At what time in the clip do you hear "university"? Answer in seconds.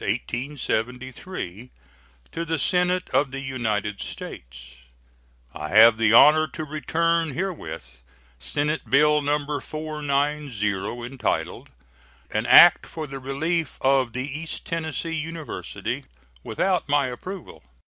15.13-16.05